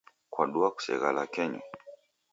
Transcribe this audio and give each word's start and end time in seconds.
Kwadua 0.33 0.67
kuseghala 0.75 1.23
kenyu? 1.33 1.61